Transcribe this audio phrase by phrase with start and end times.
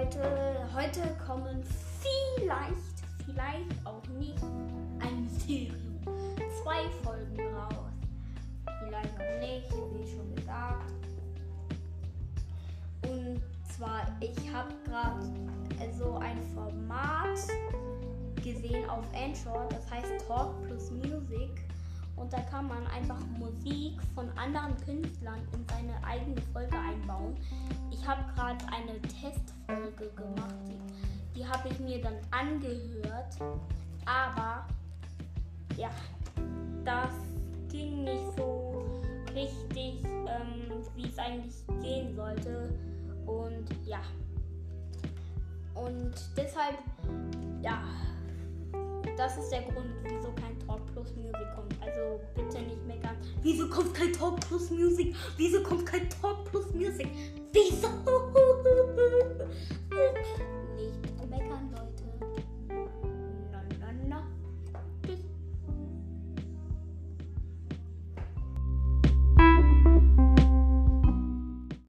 [0.00, 1.62] Leute, heute kommen
[2.00, 2.72] vielleicht,
[3.26, 4.42] vielleicht auch nicht
[4.98, 6.00] ein Mysterium.
[6.62, 7.92] Zwei Folgen raus.
[8.82, 10.90] Vielleicht auch nicht, wie schon gesagt.
[13.02, 13.42] Und
[13.76, 15.22] zwar, ich habe gerade
[15.98, 17.38] so also ein Format
[18.42, 21.50] gesehen auf Android, das heißt Talk plus Music.
[22.20, 27.34] Und da kann man einfach Musik von anderen Künstlern in seine eigene Folge einbauen.
[27.90, 33.36] Ich habe gerade eine Testfolge gemacht, die, die habe ich mir dann angehört.
[34.04, 34.66] Aber
[35.78, 35.90] ja,
[36.84, 37.14] das
[37.70, 39.00] ging nicht so
[39.34, 42.78] richtig, ähm, wie es eigentlich gehen sollte.
[43.24, 44.00] Und ja.
[45.74, 46.78] Und deshalb,
[47.62, 47.82] ja,
[49.16, 50.30] das ist der Grund, wieso
[53.42, 55.14] Wieso kommt kein Talk Plus Music?
[55.36, 57.08] Wieso kommt kein Talk Plus Music?
[57.52, 57.88] Wieso?